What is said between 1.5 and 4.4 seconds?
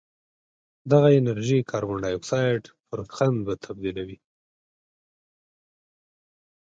کاربن ډای اکسایډ پر قند تبدیلوي